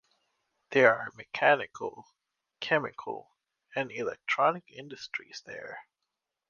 [0.71, 2.07] There are mechanical,
[2.59, 3.35] chemical
[3.75, 5.85] and electronic industries there.